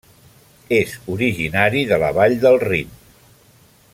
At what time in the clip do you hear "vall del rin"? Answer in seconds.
2.19-2.99